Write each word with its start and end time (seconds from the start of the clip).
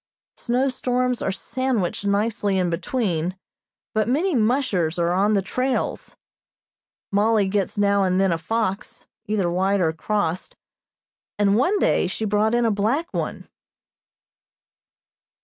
Snow 0.37 0.67
storms 0.67 1.21
are 1.21 1.31
sandwiched 1.31 2.07
nicely 2.07 2.57
in 2.57 2.71
between, 2.71 3.37
but 3.93 4.07
many 4.07 4.33
"mushers" 4.33 4.97
are 4.97 5.11
on 5.11 5.35
the 5.35 5.43
trails. 5.43 6.15
Mollie 7.11 7.47
gets 7.47 7.77
now 7.77 8.01
and 8.03 8.19
then 8.19 8.31
a 8.31 8.39
fox, 8.39 9.05
either 9.27 9.47
white 9.47 9.79
or 9.79 9.93
crossed, 9.93 10.55
and 11.37 11.55
one 11.55 11.77
day 11.77 12.07
she 12.07 12.25
brought 12.25 12.55
in 12.55 12.65
a 12.65 12.71
black 12.71 13.13
one. 13.13 13.47